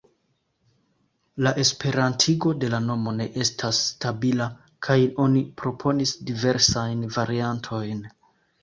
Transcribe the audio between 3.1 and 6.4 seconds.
ne estas stabila, kaj oni proponis